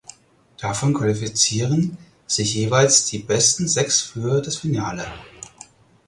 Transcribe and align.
Davon 0.57 0.93
qualifizieren 0.95 1.95
sich 2.25 2.55
jeweils 2.55 3.05
die 3.05 3.19
besten 3.19 3.67
sechs 3.67 4.01
für 4.01 4.41
das 4.41 4.57
Finale. 4.57 5.05